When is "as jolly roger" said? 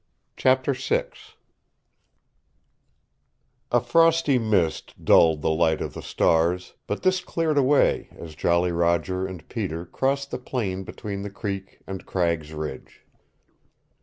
8.15-9.27